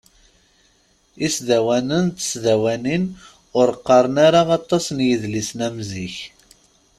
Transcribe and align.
Isdawanen 1.27 2.05
d 2.09 2.13
tesdawanin 2.17 3.03
ur 3.59 3.67
qqaren 3.77 4.15
ara 4.27 4.41
aṭas 4.57 4.85
n 4.95 4.99
yidlisen 5.07 5.59
am 5.67 5.77
zik. 5.89 6.15